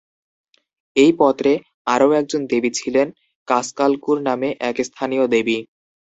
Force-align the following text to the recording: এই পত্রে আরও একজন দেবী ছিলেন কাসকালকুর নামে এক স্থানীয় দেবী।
এই 0.95 1.11
পত্রে 1.19 1.51
আরও 1.87 2.07
একজন 2.19 2.41
দেবী 2.51 2.71
ছিলেন 2.79 3.07
কাসকালকুর 3.47 4.17
নামে 4.27 4.49
এক 4.69 4.75
স্থানীয় 4.87 5.25
দেবী। 5.33 5.57